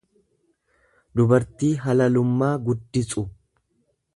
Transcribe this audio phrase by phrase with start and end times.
[1.19, 3.27] dubartii halalummaa gudditsu.